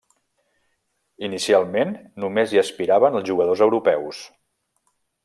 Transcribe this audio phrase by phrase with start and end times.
[1.27, 1.93] Inicialment
[2.23, 4.23] només hi aspiraven els jugadors europeus.